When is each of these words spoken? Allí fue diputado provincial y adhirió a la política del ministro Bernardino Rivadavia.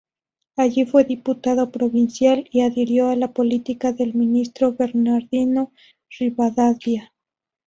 Allí 0.57 0.85
fue 0.87 1.03
diputado 1.03 1.69
provincial 1.71 2.49
y 2.49 2.61
adhirió 2.61 3.09
a 3.11 3.15
la 3.15 3.31
política 3.33 3.93
del 3.93 4.15
ministro 4.15 4.73
Bernardino 4.73 5.71
Rivadavia. 6.17 7.13